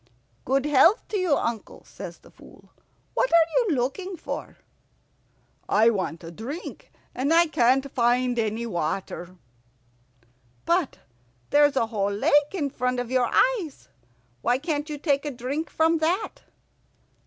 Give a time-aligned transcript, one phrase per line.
[0.45, 2.71] "Good health to you, uncle," says the Fool.
[3.13, 4.57] "What are you looking for?"
[5.69, 9.35] "I want a drink, and I can't find any water."
[10.65, 10.97] "But
[11.51, 13.29] there's a whole lake in front of your
[13.59, 13.89] eyes.
[14.41, 16.45] Why can't you take a drink from that?"